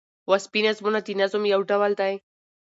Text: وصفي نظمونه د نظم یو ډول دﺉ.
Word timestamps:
وصفي 0.29 0.59
نظمونه 0.67 0.99
د 1.07 1.09
نظم 1.21 1.43
یو 1.53 1.61
ډول 1.69 1.91
دﺉ. 1.99 2.15